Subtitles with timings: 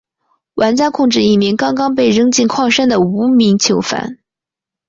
[0.55, 4.17] 玩家控制一名刚刚被扔进矿山的无名囚犯。